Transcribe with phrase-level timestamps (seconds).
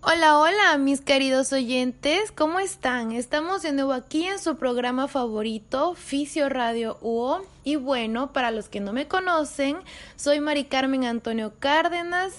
[0.00, 3.10] Hola, hola, mis queridos oyentes, ¿cómo están?
[3.10, 7.44] Estamos de nuevo aquí en su programa favorito, Fisio Radio UO.
[7.64, 9.76] Y bueno, para los que no me conocen,
[10.14, 12.38] soy Mari Carmen Antonio Cárdenas.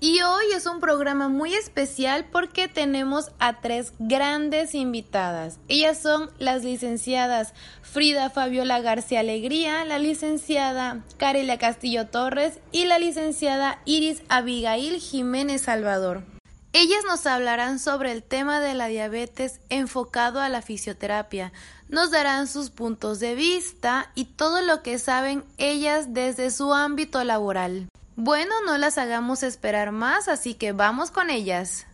[0.00, 5.58] Y hoy es un programa muy especial porque tenemos a tres grandes invitadas.
[5.68, 12.98] Ellas son las licenciadas Frida Fabiola García Alegría, la licenciada Carelia Castillo Torres y la
[12.98, 16.37] licenciada Iris Abigail Jiménez Salvador.
[16.74, 21.52] Ellas nos hablarán sobre el tema de la diabetes enfocado a la fisioterapia,
[21.88, 27.24] nos darán sus puntos de vista y todo lo que saben ellas desde su ámbito
[27.24, 27.88] laboral.
[28.16, 31.86] Bueno, no las hagamos esperar más, así que vamos con ellas.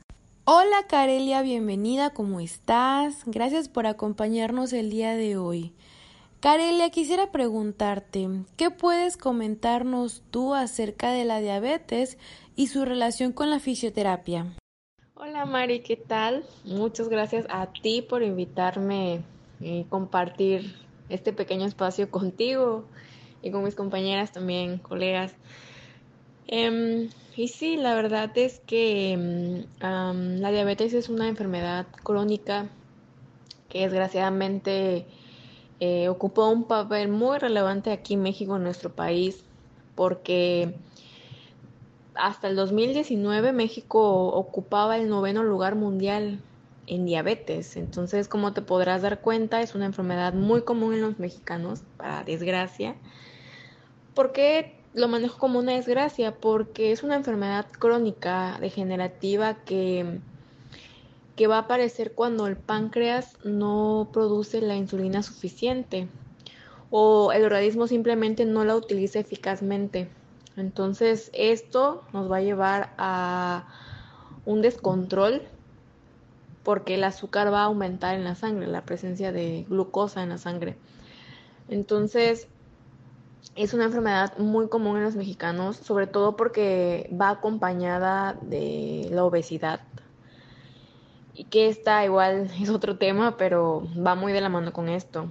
[0.44, 3.22] Hola Carelia, bienvenida, ¿cómo estás?
[3.26, 5.72] Gracias por acompañarnos el día de hoy.
[6.40, 12.18] Carelia, quisiera preguntarte, ¿qué puedes comentarnos tú acerca de la diabetes
[12.56, 14.52] y su relación con la fisioterapia?
[15.26, 16.44] Hola Mari, ¿qué tal?
[16.64, 19.22] Muchas gracias a ti por invitarme
[19.58, 20.76] y compartir
[21.08, 22.84] este pequeño espacio contigo
[23.40, 25.34] y con mis compañeras también, colegas.
[26.46, 32.68] Em, y sí, la verdad es que em, la diabetes es una enfermedad crónica
[33.70, 35.06] que desgraciadamente
[35.80, 39.42] eh, ocupó un papel muy relevante aquí en México, en nuestro país,
[39.94, 40.74] porque
[42.14, 46.40] hasta el 2019 México ocupaba el noveno lugar mundial
[46.86, 47.76] en diabetes.
[47.76, 52.24] Entonces, como te podrás dar cuenta, es una enfermedad muy común en los mexicanos, para
[52.24, 52.96] desgracia.
[54.14, 56.34] ¿Por qué lo manejo como una desgracia?
[56.36, 60.20] Porque es una enfermedad crónica, degenerativa, que,
[61.36, 66.08] que va a aparecer cuando el páncreas no produce la insulina suficiente
[66.90, 70.08] o el organismo simplemente no la utiliza eficazmente.
[70.56, 73.64] Entonces esto nos va a llevar a
[74.44, 75.42] un descontrol
[76.62, 80.38] porque el azúcar va a aumentar en la sangre, la presencia de glucosa en la
[80.38, 80.76] sangre.
[81.68, 82.48] Entonces
[83.56, 89.24] es una enfermedad muy común en los mexicanos, sobre todo porque va acompañada de la
[89.24, 89.80] obesidad.
[91.34, 95.28] Y que esta igual es otro tema, pero va muy de la mano con esto.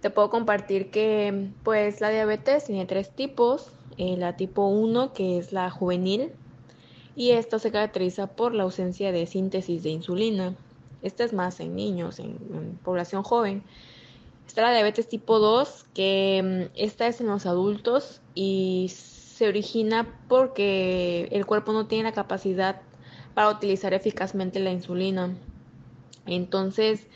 [0.00, 5.38] Te puedo compartir que pues la diabetes tiene tres tipos, eh, la tipo 1, que
[5.38, 6.32] es la juvenil,
[7.16, 10.54] y esta se caracteriza por la ausencia de síntesis de insulina.
[11.02, 13.62] Esta es más en niños, en, población joven.
[14.46, 20.18] Está la diabetes tipo 2, que mm, esta es en los adultos y se origina
[20.28, 22.80] porque el cuerpo no tiene la capacidad
[23.34, 25.36] para utilizar eficazmente la insulina.
[26.26, 27.06] Entonces,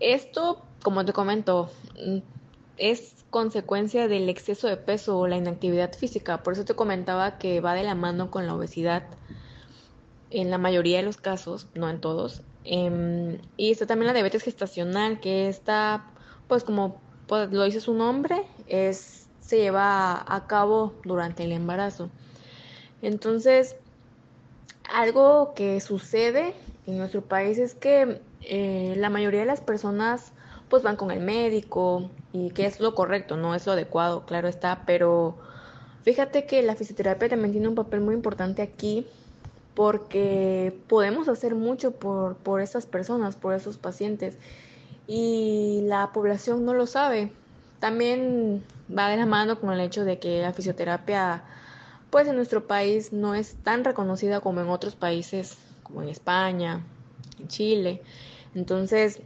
[0.00, 2.18] esto, como te comento, mm,
[2.76, 6.42] es consecuencia del exceso de peso o la inactividad física.
[6.42, 9.04] Por eso te comentaba que va de la mano con la obesidad
[10.30, 12.42] en la mayoría de los casos, no en todos.
[12.64, 16.06] Em, y está también la diabetes gestacional, que está,
[16.48, 22.10] pues como pues, lo dice su nombre, es, se lleva a cabo durante el embarazo.
[23.02, 23.76] Entonces,
[24.90, 26.54] algo que sucede
[26.86, 30.32] en nuestro país es que eh, la mayoría de las personas
[30.68, 34.48] pues van con el médico y que es lo correcto, no es lo adecuado, claro
[34.48, 35.36] está, pero
[36.02, 39.06] fíjate que la fisioterapia también tiene un papel muy importante aquí
[39.74, 44.36] porque podemos hacer mucho por, por esas personas, por esos pacientes
[45.06, 47.32] y la población no lo sabe.
[47.78, 48.64] También
[48.96, 51.44] va de la mano con el hecho de que la fisioterapia
[52.10, 56.82] pues en nuestro país no es tan reconocida como en otros países como en España,
[57.38, 58.02] en Chile.
[58.54, 59.20] Entonces,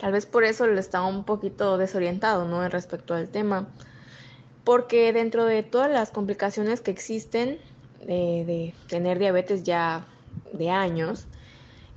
[0.00, 2.66] Tal vez por eso le está un poquito desorientado, ¿no?
[2.68, 3.68] Respecto al tema.
[4.64, 7.58] Porque dentro de todas las complicaciones que existen
[8.06, 10.06] de tener diabetes ya
[10.52, 11.26] de años,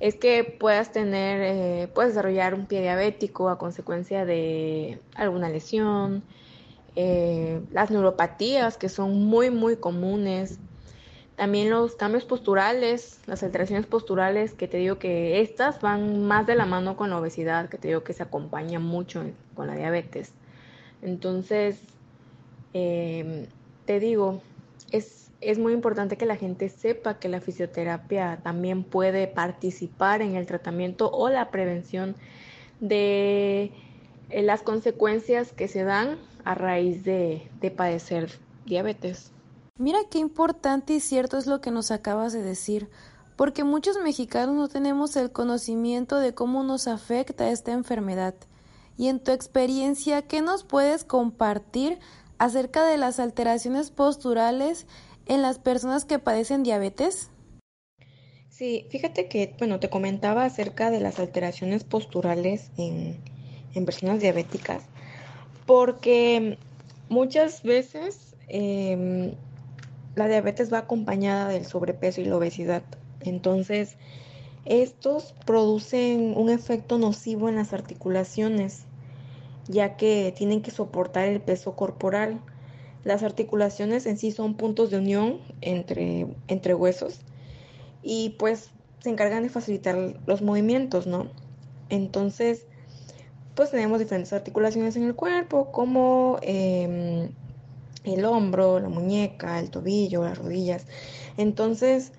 [0.00, 6.22] es que puedas tener, eh, puedes desarrollar un pie diabético a consecuencia de alguna lesión,
[6.96, 10.58] eh, las neuropatías que son muy, muy comunes,
[11.36, 16.54] también los cambios posturales, las alteraciones posturales, que te digo que estas van más de
[16.54, 20.32] la mano con la obesidad, que te digo que se acompaña mucho con la diabetes.
[21.02, 21.80] Entonces,
[22.72, 23.46] em,
[23.84, 24.42] te digo,
[24.92, 30.36] es, es muy importante que la gente sepa que la fisioterapia también puede participar en
[30.36, 32.14] el tratamiento o la prevención
[32.80, 33.72] de
[34.30, 38.30] eh, las consecuencias que se dan a raíz de, de padecer
[38.66, 39.32] diabetes.
[39.76, 42.88] Mira qué importante y cierto es lo que nos acabas de decir,
[43.34, 48.36] porque muchos mexicanos no tenemos el conocimiento de cómo nos afecta esta enfermedad.
[48.96, 51.98] Y en tu experiencia, ¿qué nos puedes compartir
[52.38, 54.86] acerca de las alteraciones posturales
[55.26, 57.30] en las personas que padecen diabetes?
[58.50, 63.18] Sí, fíjate que, bueno, te comentaba acerca de las alteraciones posturales en,
[63.74, 64.84] en personas diabéticas,
[65.66, 66.58] porque
[67.08, 69.34] muchas veces eh,
[70.14, 72.82] la diabetes va acompañada del sobrepeso y la obesidad.
[73.20, 73.96] Entonces,
[74.64, 78.84] estos producen un efecto nocivo en las articulaciones,
[79.68, 82.40] ya que tienen que soportar el peso corporal.
[83.04, 87.20] Las articulaciones en sí son puntos de unión entre, entre huesos
[88.02, 88.70] y pues
[89.00, 91.28] se encargan de facilitar los movimientos, ¿no?
[91.90, 92.66] Entonces,
[93.54, 97.30] pues tenemos diferentes articulaciones en el cuerpo, como em,
[98.04, 100.86] el hombro, la muñeca, el tobillo, las rodillas.
[101.36, 102.12] Entonces,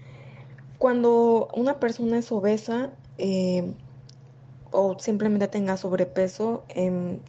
[0.77, 3.71] cuando una persona es obesa eh,
[4.71, 7.19] o simplemente tenga sobrepeso, em,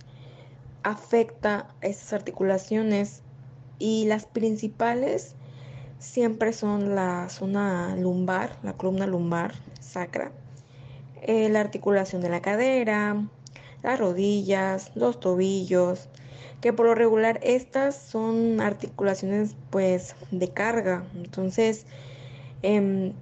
[0.82, 3.22] afecta esas articulaciones
[3.78, 5.34] y las principales
[5.98, 10.32] siempre son la zona lumbar, la columna lumbar sacra,
[11.22, 13.28] eh, la articulación de la cadera,
[13.82, 16.08] las rodillas, los tobillos,
[16.60, 21.04] que por lo regular estas son articulaciones pues de carga.
[21.14, 21.86] Entonces,
[22.62, 23.12] em,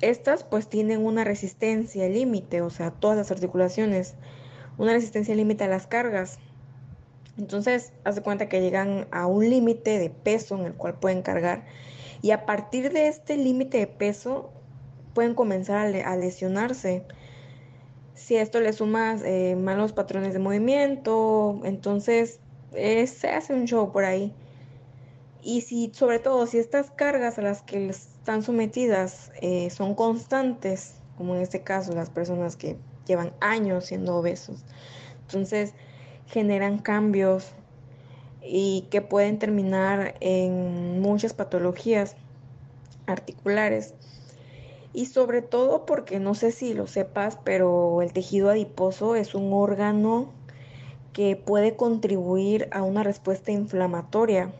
[0.00, 4.14] estas pues tienen una resistencia límite, o sea, todas las articulaciones,
[4.78, 6.38] una resistencia límite a las cargas.
[7.38, 11.64] Entonces, hace cuenta que llegan a un límite de peso en el cual pueden cargar
[12.22, 14.50] y a partir de este límite de peso
[15.14, 17.04] pueden comenzar a, lesionarse.
[18.14, 22.40] Si esto le sumas eh, malos patrones de movimiento, entonces
[22.74, 24.32] eh, se hace un show por ahí.
[25.42, 30.94] Y si, sobre todo, si estas cargas a las que están sometidas eh, son constantes,
[31.16, 32.76] como en este caso las personas que
[33.06, 34.64] llevan años siendo obesos,
[35.22, 35.72] entonces
[36.26, 37.52] generan cambios
[38.42, 42.16] y que pueden terminar en muchas patologías
[43.06, 43.94] articulares.
[44.92, 49.52] Y sobre todo porque no sé si lo sepas, pero el tejido adiposo es un
[49.52, 50.32] órgano
[51.12, 54.52] que puede contribuir a una respuesta inflamatoria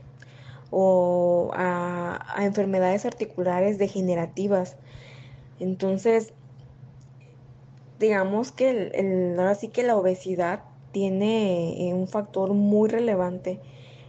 [0.70, 4.76] o a, enfermedades articulares degenerativas.
[5.58, 6.32] Entonces,
[7.98, 10.62] digamos que ahora sí que la obesidad
[10.92, 13.60] tiene eh, un factor muy relevante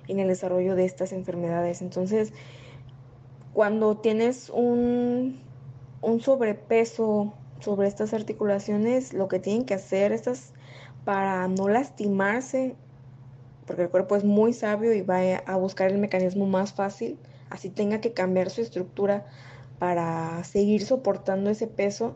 [0.08, 1.82] en el desarrollo de estas enfermedades.
[1.82, 2.34] Entonces,
[3.54, 5.40] cuando tienes un,
[6.02, 10.54] un sobrepeso sobre estas articulaciones, lo que tienen que hacer estas
[11.06, 12.76] para no lastimarse,
[13.66, 17.18] porque el cuerpo es muy sabio y va a buscar el mecanismo más fácil,
[17.50, 19.26] así tenga que cambiar su estructura
[19.80, 22.16] para seguir soportando ese peso,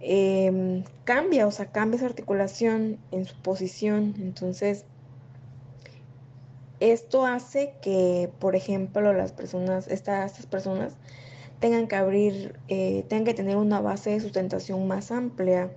[0.00, 4.14] em, cambia, o sea, cambia esa articulación en su posición.
[4.18, 4.84] Entonces,
[6.80, 10.96] esto hace que, por ejemplo, las personas, estas, estas personas
[11.60, 15.70] tengan que abrir, eh, tengan que tener una base de sustentación más amplia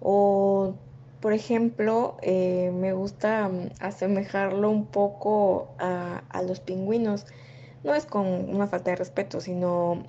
[0.00, 0.74] o
[1.22, 7.26] por ejemplo, eh, me gusta mm, asemejarlo un poco a, los pingüinos.
[7.84, 10.02] No es con una falta de respeto, sino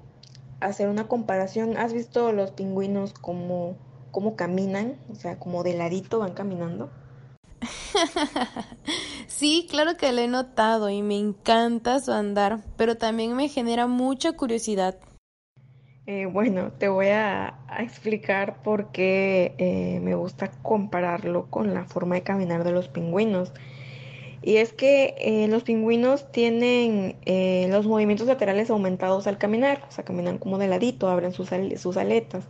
[0.59, 1.77] hacer una comparación.
[1.77, 3.75] ¿Has visto los pingüinos como,
[4.09, 4.97] como caminan?
[5.11, 6.89] O sea, como de ladito van caminando.
[9.33, 13.87] sí, claro que lo he notado y me encanta su andar, pero también me genera
[13.87, 14.97] mucha curiosidad.
[16.05, 22.15] Eh, bueno, te voy a, explicar por qué eh, me gusta compararlo con la forma
[22.15, 23.53] de caminar de los pingüinos.
[24.41, 27.15] Y es que eh, los pingüinos tienen
[27.69, 31.97] los movimientos laterales aumentados al caminar, o sea, caminan como de ladito, abren sus, sus
[31.97, 32.45] aletas.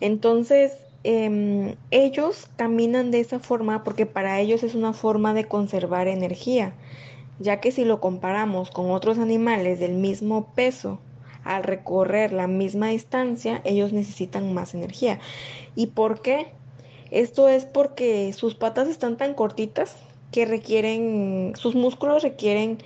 [0.00, 6.08] Entonces, em, ellos caminan de esa forma porque para ellos es una forma de conservar
[6.08, 6.74] energía,
[7.38, 10.98] ya que si lo comparamos con otros animales del mismo peso,
[11.44, 15.20] al recorrer la misma distancia, ellos necesitan más energía.
[15.76, 16.48] ¿Y por qué?
[17.10, 19.94] Esto es porque sus patas están tan cortitas
[20.32, 22.78] que requieren, sus músculos requieren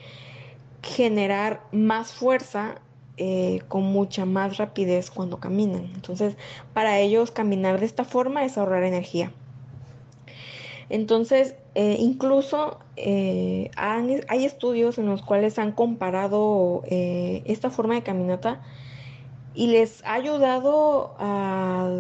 [0.82, 2.80] generar más fuerza
[3.20, 5.90] eh, con mucha más rapidez cuando caminan.
[5.94, 6.36] Entonces,
[6.72, 9.32] para ellos caminar de esta forma es ahorrar energía.
[10.88, 18.62] Entonces, eh, incluso eh, hay estudios en los cuales han comparado esta forma de caminata
[19.52, 21.90] y les ha ayudado a,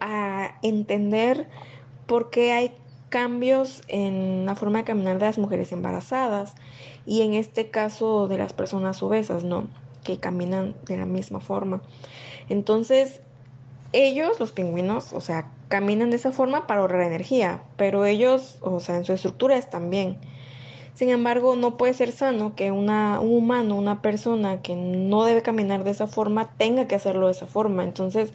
[0.00, 1.48] a, entender
[2.06, 2.72] por qué hay
[3.10, 6.54] cambios en la forma de caminar de las mujeres embarazadas
[7.04, 9.68] y en este caso de las personas obesas, ¿no?
[10.04, 11.82] Que caminan de la misma forma.
[12.48, 13.20] Entonces,
[13.92, 18.80] ellos, los pingüinos, o sea, caminan de esa forma para ahorrar energía, pero ellos, o
[18.80, 20.18] sea, en su estructura están bien.
[20.94, 25.82] Sin embargo, no puede ser sano que un humano, una persona que no debe caminar
[25.82, 27.82] de esa forma, tenga que hacerlo de esa forma.
[27.82, 28.32] Entonces,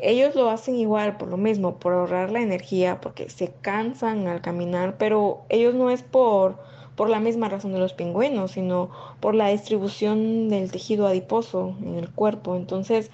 [0.00, 4.40] ellos lo hacen igual por lo mismo, por ahorrar la energía, porque se cansan al
[4.40, 6.58] caminar, pero ellos no es por,
[7.00, 8.90] por la misma razón de los pingüinos, sino
[9.20, 12.56] por la distribución del tejido adiposo en el cuerpo.
[12.56, 13.10] Entonces,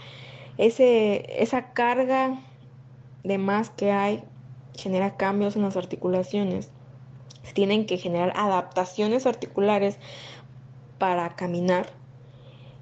[0.59, 2.41] ese, esa carga
[3.23, 4.25] de más que hay
[4.75, 6.69] genera cambios en las articulaciones.
[7.55, 9.99] Tienen que generar adaptaciones articulares
[10.99, 11.87] para caminar.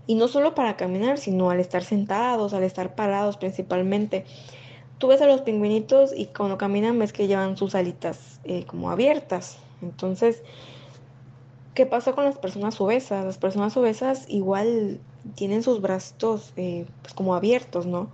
[0.06, 4.24] Y no solo para caminar, sino al estar sentados, al estar parados principalmente.
[4.96, 8.90] Tú ves a los pingüinitos y cuando caminan ves que llevan sus alitas eh, como
[8.90, 9.58] abiertas.
[9.82, 10.42] Entonces,
[11.74, 13.24] ¿qué pasa con las personas obesas?
[13.24, 15.00] Las personas obesas igual
[15.34, 18.10] tienen sus brazos eh, pues como abiertos, ¿no?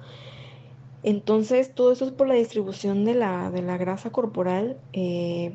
[1.03, 4.77] Entonces, todo eso es por la distribución de la, de la grasa corporal.
[4.93, 5.55] Eh,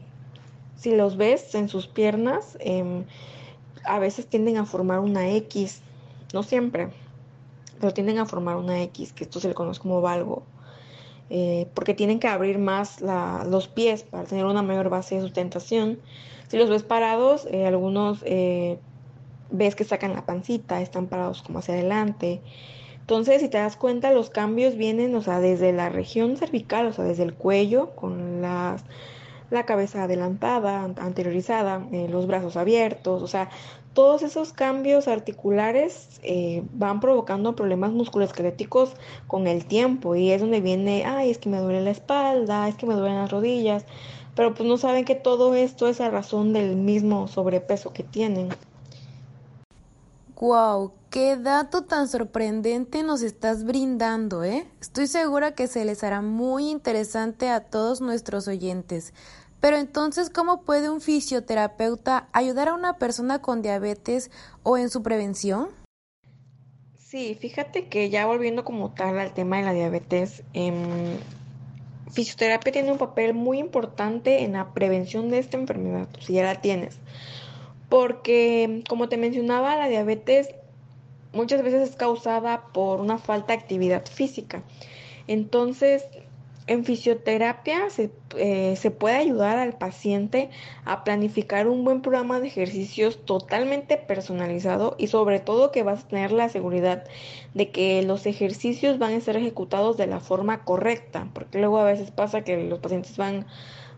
[0.75, 3.05] si los ves en sus piernas, em,
[3.83, 5.81] a veces tienden a formar una X,
[6.33, 6.89] no siempre,
[7.79, 10.43] pero tienden a formar una X, que esto se le conoce como valgo,
[11.29, 15.99] eh, porque tienen que abrir más los pies para tener una mayor base de sustentación.
[16.47, 22.41] Si los ves parados, algunos ves que sacan la pancita, están parados como hacia adelante.
[22.99, 26.93] Entonces, si te das cuenta, los cambios vienen, o sea, desde la región cervical, o
[26.93, 28.83] sea, desde el cuello, con las,
[29.55, 33.49] la cabeza adelantada, anteriorizada, eh, los brazos abiertos, o sea,
[33.93, 38.93] todos esos cambios articulares eh, van provocando problemas musculoesqueléticos
[39.25, 42.75] con el tiempo y es donde viene, ay, es que me duele la espalda, es
[42.75, 43.85] que me duelen las rodillas,
[44.35, 48.49] pero pues no saben que todo esto es a razón del mismo sobrepeso que tienen.
[50.41, 54.67] Wow, qué dato tan sorprendente nos estás brindando, ¿eh?
[54.81, 59.13] Estoy segura que se les hará muy interesante a todos nuestros oyentes.
[59.65, 64.29] Pero entonces, ¿cómo puede un fisioterapeuta ayudar a una persona con diabetes
[64.61, 65.69] o en su prevención?
[66.99, 71.17] Sí, fíjate que ya volviendo como tal al tema de la diabetes, eh,
[72.11, 76.61] fisioterapia tiene un papel muy importante en la prevención de esta enfermedad, si ya la
[76.61, 76.99] tienes
[77.89, 80.49] porque, como te mencionaba, la diabetes
[81.33, 84.61] muchas veces es causada por una falta de actividad física.
[85.25, 86.03] Entonces,
[86.67, 90.49] en fisioterapia se, eh, se, puede ayudar al paciente
[90.83, 96.07] a planificar un buen programa de ejercicios totalmente personalizado y sobre todo que vas a
[96.07, 97.03] tener la seguridad
[97.53, 101.85] de que los ejercicios van a ser ejecutados de la forma correcta, porque luego a
[101.85, 103.45] veces pasa que los pacientes van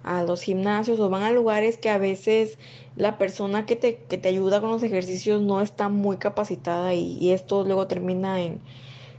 [0.04, 2.58] a los gimnasios o van a lugares que a veces
[2.96, 7.32] la persona que te, que te ayuda con los ejercicios no está muy capacitada y,
[7.32, 8.62] esto luego termina en,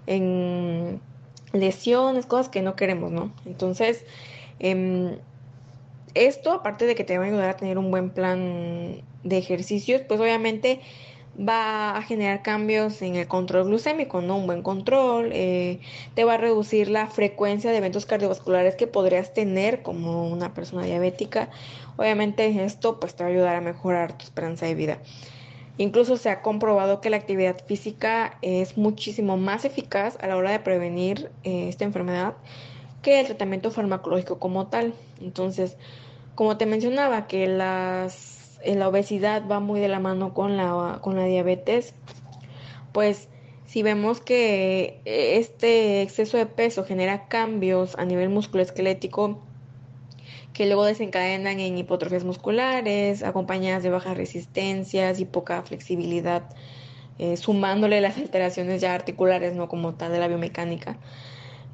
[0.07, 1.01] en,
[1.53, 3.33] lesiones, cosas que no queremos, ¿no?
[3.47, 4.05] Entonces,
[4.59, 5.19] em,
[6.15, 10.03] esto, aparte de que te va a ayudar a tener un buen plan de ejercicios,
[10.09, 10.81] pues obviamente
[11.39, 14.37] va a generar cambios en el control glucémico, ¿no?
[14.39, 15.81] Un buen control, eh,
[16.15, 20.85] te va a reducir la frecuencia de eventos cardiovasculares que podrías tener como una persona
[20.85, 21.51] diabética.
[21.97, 24.99] Obviamente esto pues te va a ayudar a mejorar tu esperanza de vida.
[25.79, 30.51] Incluso se ha comprobado que la actividad física es muchísimo más eficaz a la hora
[30.51, 32.35] de prevenir eh, esta enfermedad
[33.01, 34.93] que el tratamiento farmacológico como tal.
[35.21, 35.77] Entonces,
[36.35, 41.17] como te mencionaba, que las la obesidad va muy de la mano con la, con
[41.17, 41.95] la diabetes,
[42.93, 43.29] pues
[43.67, 49.39] si vemos que este exceso de peso genera cambios a nivel musculoesquelético
[50.59, 56.43] que luego desencadenan en hipotrofias musculares, acompañadas de bajas resistencias y poca flexibilidad,
[57.21, 60.97] eh, sumándole las alteraciones ya articulares, no como tal de la biomecánica.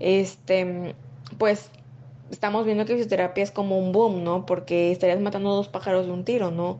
[0.00, 0.94] Este,
[1.38, 1.70] pues
[2.30, 4.44] estamos viendo que fisioterapia es como un boom, ¿no?
[4.44, 6.78] Porque estarías matando dos pájaros de un tiro, ¿no?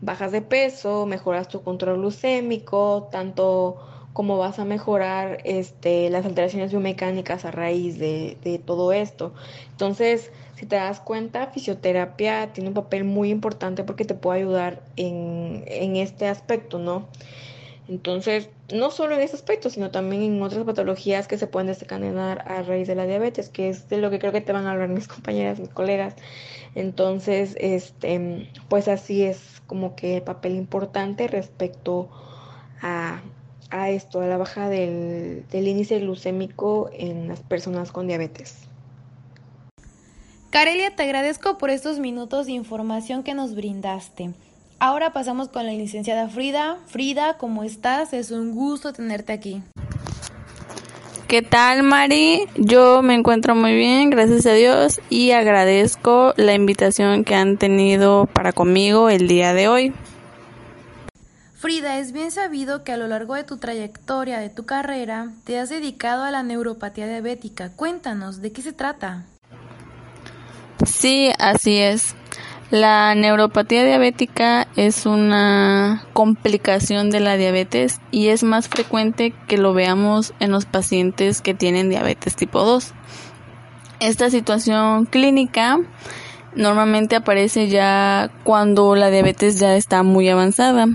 [0.00, 6.70] Bajas de peso, mejoras tu control glucémico, tanto como vas a mejorar este, las alteraciones
[6.70, 9.34] biomecánicas a raíz de, de todo esto.
[9.72, 14.82] Entonces, si te das cuenta, fisioterapia tiene un papel muy importante porque te puede ayudar
[14.96, 17.08] en, en este aspecto, ¿no?
[17.86, 22.42] Entonces, no solo en ese aspecto, sino también en otras patologías que se pueden desencadenar
[22.50, 24.72] a raíz de la diabetes, que es de lo que creo que te van a
[24.72, 26.14] hablar mis compañeras, mis colegas.
[26.74, 32.08] Entonces, este, pues así es como que papel importante respecto
[32.80, 33.20] a,
[33.70, 38.63] a esto, a la baja del, del índice glucémico en las personas con diabetes.
[40.54, 44.34] Carelia, te agradezco por estos minutos de información que nos brindaste.
[44.78, 46.76] Ahora pasamos con la licenciada Frida.
[46.86, 48.12] Frida, ¿cómo estás?
[48.12, 49.64] Es un gusto tenerte aquí.
[51.26, 52.46] ¿Qué tal, Mari?
[52.54, 58.26] Yo me encuentro muy bien, gracias a Dios, y agradezco la invitación que han tenido
[58.26, 59.92] para conmigo el día de hoy.
[61.54, 65.58] Frida, es bien sabido que a lo largo de tu trayectoria, de tu carrera, te
[65.58, 67.72] has dedicado a la neuropatía diabética.
[67.72, 69.24] Cuéntanos, ¿de qué se trata?
[70.84, 72.14] Sí, así es.
[72.70, 79.74] La neuropatía diabética es una complicación de la diabetes y es más frecuente que lo
[79.74, 82.92] veamos en los pacientes que tienen diabetes tipo 2.
[84.00, 85.78] Esta situación clínica
[86.56, 90.88] normalmente aparece ya cuando la diabetes ya está muy avanzada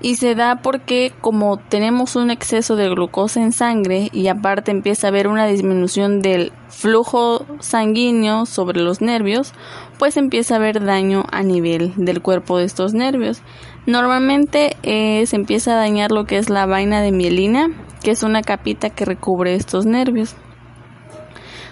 [0.00, 5.06] y se da porque como tenemos un exceso de glucosa en sangre y aparte empieza
[5.06, 9.52] a haber una disminución del flujo sanguíneo sobre los nervios,
[9.98, 13.42] pues empieza a haber daño a nivel del cuerpo de estos nervios.
[13.86, 17.68] Normalmente eh, se empieza a dañar lo que es la vaina de mielina,
[18.02, 20.36] que es una capita que recubre estos nervios.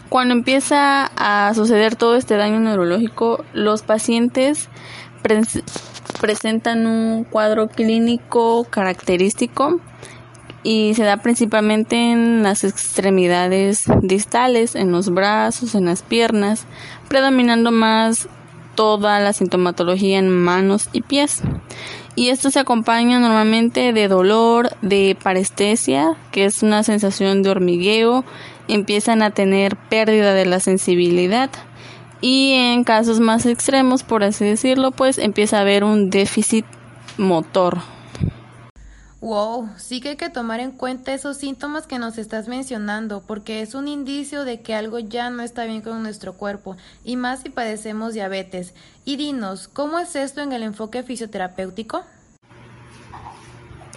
[0.09, 4.69] Cuando empieza a suceder todo este daño neurológico, los pacientes
[6.21, 9.81] presentan un cuadro clínico característico
[10.63, 16.67] y se da principalmente en las extremidades distales, en los brazos, en las piernas,
[17.09, 18.29] predominando más
[18.75, 21.43] toda la sintomatología en manos y pies.
[22.17, 28.25] Y esto se acompaña normalmente de dolor, de parestesia, que es una sensación de hormigueo,
[28.69, 31.51] empiezan a tener pérdida de la sensibilidad,
[32.21, 36.65] y en casos más extremos, por así decirlo, pues empieza a haber un déficit
[37.19, 37.79] motor.
[39.21, 43.61] Wow, sí que hay que tomar en cuenta esos síntomas que nos estás mencionando, porque
[43.61, 47.41] es un indicio de que algo ya no está bien con nuestro cuerpo, y más
[47.41, 48.75] si padecemos diabetes.
[49.05, 52.05] Y dinos, ¿cómo es esto en el enfoque fisioterapéutico?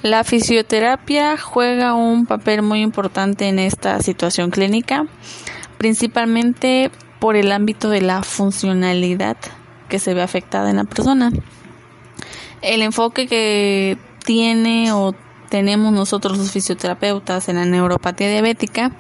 [0.02, 5.06] La fisioterapia juega un papel muy importante en esta situación clínica,
[5.78, 9.38] principalmente por el ámbito de la funcionalidad
[9.88, 11.32] que se ve afectada en la persona.
[12.62, 15.14] El enfoque que tiene o
[15.50, 18.92] tenemos nosotros los fisioterapeutas en la neuropatía diabética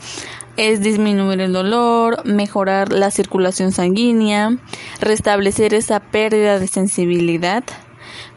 [0.57, 4.57] es disminuir el dolor, mejorar la circulación sanguínea,
[4.99, 7.63] restablecer esa pérdida de sensibilidad.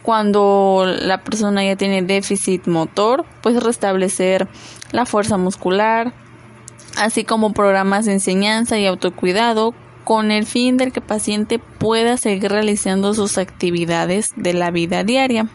[0.02, 4.46] Cuando la persona ya tiene déficit motor, pues restablecer
[4.92, 6.12] la fuerza muscular,
[6.96, 9.74] así como programas de enseñanza y autocuidado
[10.04, 15.04] con el fin de que el paciente pueda seguir realizando sus actividades de la vida
[15.04, 15.48] diaria.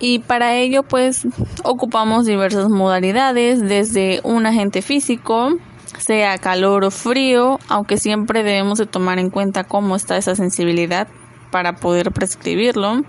[0.00, 1.26] Y para ello pues
[1.64, 5.50] ocupamos diversas modalidades, desde un agente físico,
[5.98, 11.08] sea calor o frío, aunque siempre debemos de tomar en cuenta cómo está esa sensibilidad
[11.50, 13.02] para poder prescribirlo.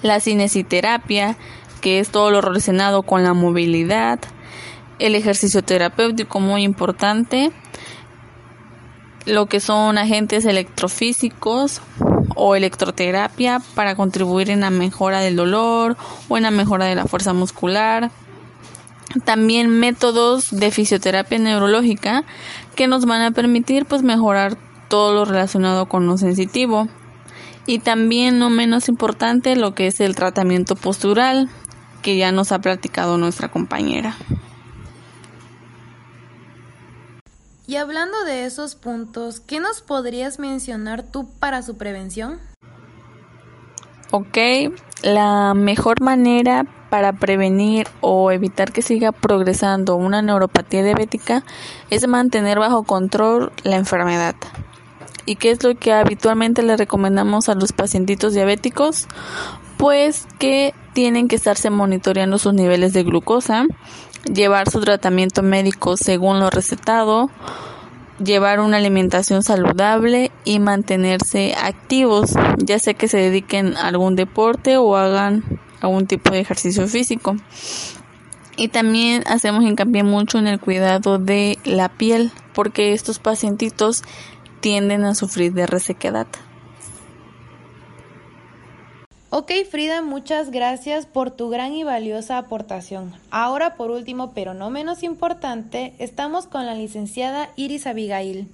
[0.00, 1.36] La cinesiterapia,
[1.82, 4.18] que es todo lo relacionado con la movilidad,
[4.98, 7.50] el ejercicio terapéutico muy importante,
[9.26, 11.82] lo que son agentes electrofísicos
[12.34, 15.96] o electroterapia para contribuir en la mejora del dolor
[16.28, 18.10] o en la mejora de la fuerza muscular.
[19.24, 22.24] También métodos de fisioterapia neurológica
[22.76, 24.56] que nos van a permitir pues mejorar
[24.88, 26.88] todo lo relacionado con lo sensitivo.
[27.66, 31.48] Y también no menos importante lo que es el tratamiento postural
[32.02, 34.16] que ya nos ha platicado nuestra compañera.
[37.66, 42.38] Y hablando de esos puntos, ¿qué nos podrías mencionar tú para su prevención?
[44.10, 44.36] Ok,
[45.02, 51.44] la mejor manera para prevenir o evitar que siga progresando una neuropatía diabética
[51.88, 54.34] es mantener bajo control la enfermedad.
[55.24, 59.06] ¿Y qué es lo que habitualmente le recomendamos a los pacientitos diabéticos?
[59.82, 63.66] Pues que tienen que estarse monitoreando sus niveles de glucosa,
[64.32, 67.30] llevar su tratamiento médico según lo recetado,
[68.22, 74.76] llevar una alimentación saludable y mantenerse activos, ya sea que se dediquen a algún deporte
[74.76, 75.42] o hagan
[75.80, 77.34] algún tipo de ejercicio físico.
[78.56, 84.04] Y también hacemos hincapié mucho en el cuidado de la piel, porque estos pacientitos
[84.60, 86.28] tienden a sufrir de resequedad.
[89.34, 93.14] Ok Frida, muchas gracias por tu gran y valiosa aportación.
[93.30, 98.50] Ahora por último, pero no menos importante, estamos con la licenciada Iris Abigail.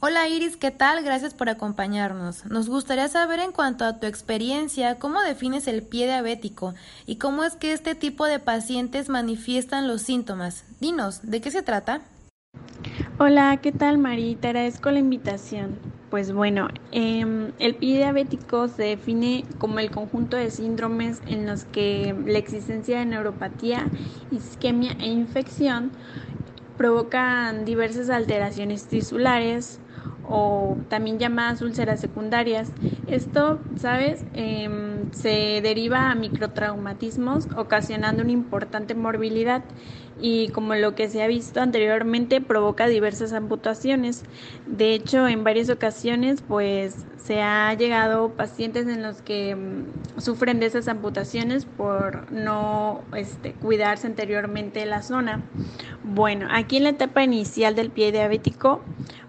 [0.00, 1.02] Hola Iris, ¿qué tal?
[1.02, 2.44] Gracias por acompañarnos.
[2.44, 6.74] Nos gustaría saber en cuanto a tu experiencia, cómo defines el pie diabético
[7.06, 10.64] y cómo es que este tipo de pacientes manifiestan los síntomas.
[10.78, 12.02] Dinos, ¿de qué se trata?
[13.18, 14.42] Hola, ¿qué tal Marita?
[14.42, 15.97] Te agradezco la invitación.
[16.10, 21.64] Pues bueno, em, el pie diabético se define como el conjunto de síndromes en los
[21.66, 23.90] que la existencia de neuropatía,
[24.30, 25.92] isquemia e infección
[26.78, 29.80] provocan diversas alteraciones tisulares
[30.22, 32.70] o también llamadas úlceras secundarias.
[33.06, 34.24] Esto, ¿sabes?
[34.32, 39.62] Em, se deriva a microtraumatismos ocasionando una importante morbilidad
[40.20, 44.24] y como lo que se ha visto anteriormente provoca diversas amputaciones.
[44.66, 50.60] De hecho, en varias ocasiones pues se ha llegado pacientes en los que mm, sufren
[50.60, 55.42] de esas amputaciones por no este, cuidarse anteriormente la zona.
[56.02, 58.82] Bueno, aquí en la etapa inicial del pie diabético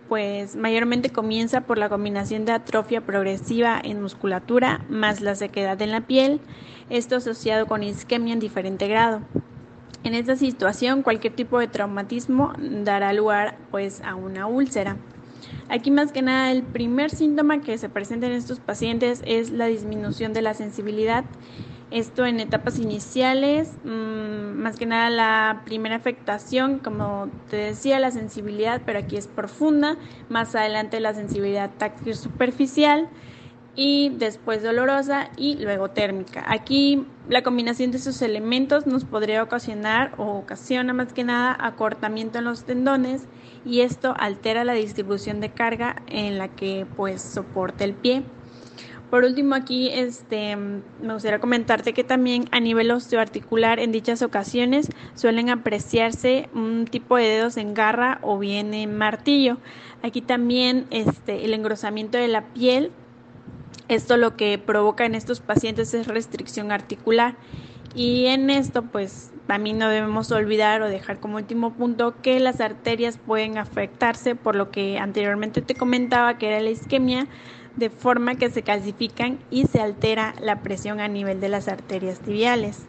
[0.08, 5.92] pues mayormente comienza por la combinación de atrofia progresiva en musculatura más la sequedad en
[5.92, 6.42] la piel,
[6.90, 9.22] esto asociado con isquemia en diferente grado.
[10.04, 14.96] En esta situación, cualquier tipo de traumatismo dará lugar pues a una úlcera.
[15.68, 19.68] Aquí más que nada el primer síntoma que se presenta en estos pacientes es la
[19.68, 21.26] disminución de la sensibilidad.
[21.92, 28.12] Esto en etapas iniciales, mm, más que nada la primera afectación, como te decía, la
[28.12, 29.98] sensibilidad, pero aquí es profunda.
[30.30, 33.10] Más adelante la sensibilidad táctil superficial
[33.76, 36.44] y después dolorosa y luego térmica.
[36.48, 42.40] Aquí la combinación de esos elementos nos podría ocasionar o ocasiona más que nada acortamiento
[42.40, 43.24] en los tendones
[43.66, 48.24] y esto altera la distribución de carga en la que pues soporta el pie.
[49.10, 54.88] Por último aquí este, me gustaría comentarte que también a nivel osteoarticular en dichas ocasiones
[55.16, 59.58] suelen apreciarse un tipo de dedos en garra o bien en martillo.
[60.04, 62.92] Aquí también este, el engrosamiento de la piel
[63.90, 67.36] esto lo que provoca en estos pacientes es restricción articular.
[67.96, 72.62] Y en esto, pues también no debemos olvidar o dejar como último punto que las
[72.62, 77.28] arterias pueden afectarse por lo que anteriormente te comentaba que era la isquemia,
[77.76, 82.20] de forma que se calcifican y se altera la presión a nivel de las arterias
[82.20, 82.84] tibiales.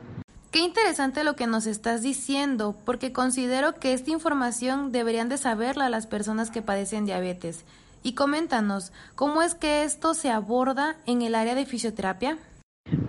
[0.50, 5.88] Qué interesante lo que nos estás diciendo, porque considero que esta información deberían de saberla
[5.88, 7.64] las personas que padecen diabetes.
[8.02, 12.38] Y coméntanos, ¿cómo es que esto se aborda en el área de fisioterapia?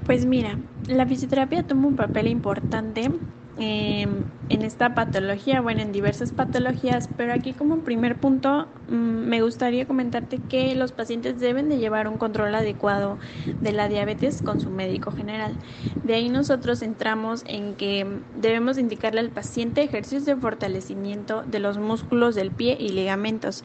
[0.05, 3.09] Pues mira, la fisioterapia toma un papel importante
[3.57, 9.41] Em, en esta patología, bueno, en diversas patologías, pero aquí como primer punto mm, me
[9.41, 13.17] gustaría comentarte que los pacientes deben de llevar un control adecuado
[13.61, 15.57] de la diabetes con su médico general.
[16.03, 21.77] De ahí nosotros entramos en que debemos indicarle al paciente ejercicios de fortalecimiento de los
[21.77, 23.63] músculos del pie y ligamentos,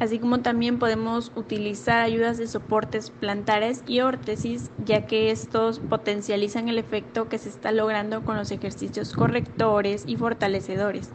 [0.00, 6.68] así como también podemos utilizar ayudas de soportes plantares y órtesis, ya que estos potencializan
[6.68, 11.10] el efecto que se está logrando con los ejercicios correctores y fortalecedores.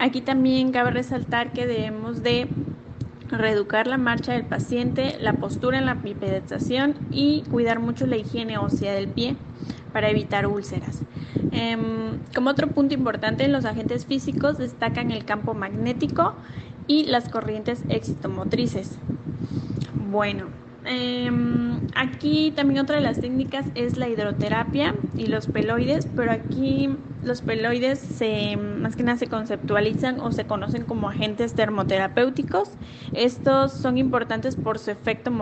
[0.00, 2.48] Aquí también cabe resaltar que debemos de
[3.28, 8.58] reeducar la marcha del paciente, la postura en la bipedización y cuidar mucho la higiene
[8.58, 9.36] ósea del pie
[9.92, 11.02] para evitar úlceras.
[11.52, 16.34] Em, como otro punto importante los agentes físicos destacan el campo magnético
[16.88, 18.98] y las corrientes excitomotrices.
[20.10, 20.46] Bueno,
[20.88, 26.90] Em, aquí también otra de las técnicas es la hidroterapia y los peloides, pero aquí
[27.22, 28.20] los peloides
[28.58, 32.70] más que nada se conceptualizan o se conocen como agentes termoterapéuticos.
[33.14, 35.32] Estos son importantes por su efecto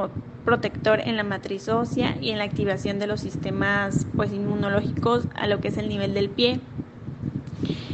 [0.45, 5.47] protector en la matriz ósea y en la activación de los sistemas pues, inmunológicos a
[5.47, 6.61] lo que es el nivel del pie.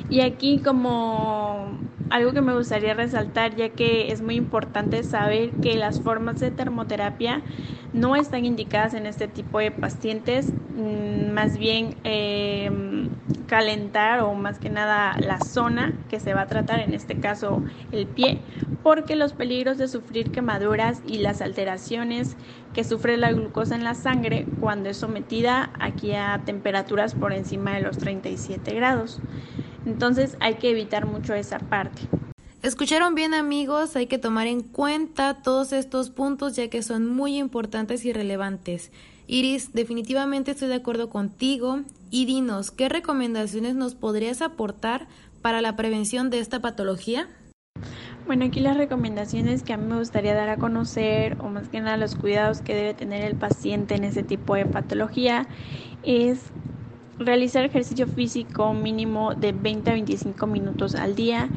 [0.08, 1.78] Y aquí como
[2.10, 6.50] algo que me gustaría resaltar, ya que es muy importante saber que las formas de
[6.50, 7.44] termoterapia
[7.92, 13.10] no están indicadas en este tipo de pacientes, mm, más bien em,
[13.46, 17.64] calentar o más que nada la zona que se va a tratar, en este caso
[17.90, 18.44] el pie,
[18.82, 22.36] porque los peligros de sufrir quemaduras y las alteraciones
[22.72, 27.74] que sufre la glucosa en la sangre cuando es sometida aquí a temperaturas por encima
[27.74, 29.22] de los 37 grados.
[29.86, 32.02] Entonces hay que evitar mucho esa parte.
[32.62, 37.38] Escucharon bien amigos, hay que tomar en cuenta todos estos puntos ya que son muy
[37.38, 38.92] importantes y relevantes.
[39.26, 45.06] Iris, definitivamente estoy de acuerdo contigo y dinos, ¿qué recomendaciones nos podrías aportar
[45.40, 47.28] para la prevención de esta patología?
[48.26, 51.80] Bueno, aquí las recomendaciones que a mí me gustaría dar a conocer, o más que
[51.80, 55.48] nada los cuidados que debe tener el paciente en ese tipo de patología,
[56.02, 56.52] es
[57.20, 61.48] realizar ejercicio físico mínimo de 20 a 25 minutos al día.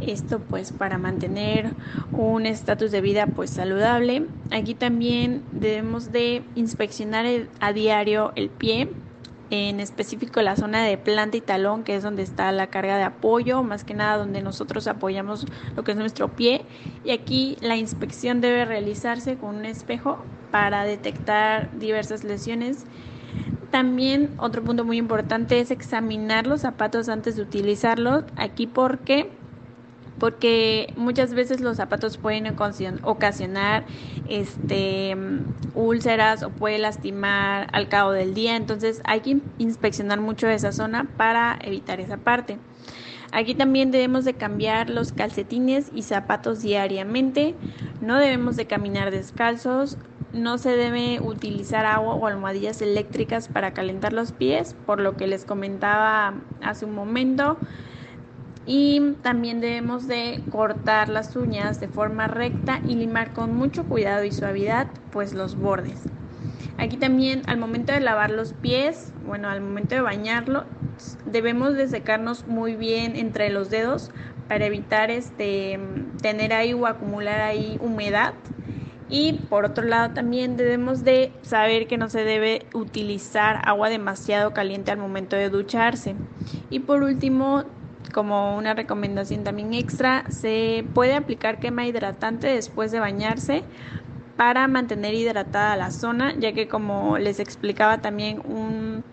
[0.00, 1.70] Esto pues para mantener
[2.12, 4.26] un estatus de vida pues saludable.
[4.50, 7.26] Aquí también debemos de inspeccionar
[7.60, 8.88] a diario el pie
[9.52, 13.02] en específico la zona de planta y talón, que es donde está la carga de
[13.02, 15.44] apoyo, más que nada donde nosotros apoyamos
[15.76, 16.64] lo que es nuestro pie.
[17.04, 22.86] Y aquí la inspección debe realizarse con un espejo para detectar diversas lesiones.
[23.72, 28.24] También otro punto muy importante es examinar los zapatos antes de utilizarlos.
[28.36, 29.30] Aquí porque
[30.18, 32.46] porque muchas veces los zapatos pueden
[33.02, 33.84] ocasionar
[34.28, 35.16] este
[35.74, 41.08] úlceras o puede lastimar al cabo del día, entonces hay que inspeccionar mucho esa zona
[41.16, 42.58] para evitar esa parte.
[43.32, 47.54] Aquí también debemos de cambiar los calcetines y zapatos diariamente,
[48.02, 49.96] no debemos de caminar descalzos,
[50.32, 55.26] no se debe utilizar agua o almohadillas eléctricas para calentar los pies, por lo que
[55.26, 57.58] les comentaba hace un momento
[58.64, 64.24] y también debemos de cortar las uñas de forma recta y limar con mucho cuidado
[64.24, 66.02] y suavidad pues los bordes.
[66.78, 70.64] Aquí también al momento de lavar los pies, bueno, al momento de bañarlo,
[71.26, 74.10] debemos de secarnos muy bien entre los dedos
[74.48, 75.78] para evitar este
[76.20, 78.34] tener ahí o acumular ahí humedad.
[79.14, 84.54] Y por otro lado también debemos de saber que no se debe utilizar agua demasiado
[84.54, 86.14] caliente al momento de ducharse.
[86.70, 87.64] Y por último,
[88.14, 93.64] como una recomendación también extra, se puede aplicar quema hidratante después de bañarse
[94.38, 99.04] para mantener hidratada la zona, ya que como les explicaba también un,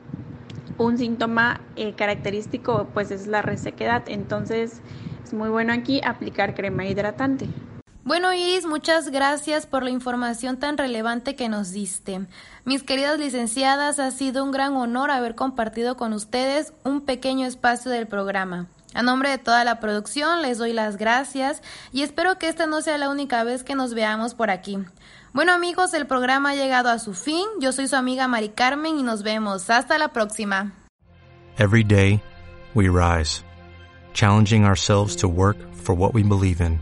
[0.77, 4.81] un síntoma eh, característico pues es la resequedad, entonces
[5.25, 7.49] es muy bueno aquí aplicar crema hidratante.
[8.09, 12.25] Bueno Iris, muchas gracias por la información tan relevante que nos diste.
[12.65, 17.91] Mis queridas licenciadas, ha sido un gran honor haber compartido con ustedes un pequeño espacio
[17.91, 18.65] del programa.
[18.95, 22.81] A nombre de toda la producción les doy las gracias y espero que esta no
[22.81, 24.79] sea la única vez que nos veamos por aquí.
[25.31, 27.45] Bueno amigos, el programa ha llegado a su fin.
[27.61, 29.69] Yo soy su amiga Mari Carmen y nos vemos.
[29.69, 30.73] Hasta la próxima.
[31.59, 32.19] Every day
[32.73, 33.43] we rise,
[34.13, 36.81] challenging ourselves to work for what we believe in.